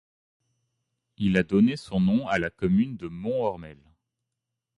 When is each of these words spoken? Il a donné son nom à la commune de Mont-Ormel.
Il 1.17 1.37
a 1.37 1.43
donné 1.43 1.75
son 1.77 1.99
nom 1.99 2.27
à 2.27 2.39
la 2.39 2.49
commune 2.49 2.97
de 2.97 3.07
Mont-Ormel. 3.07 3.77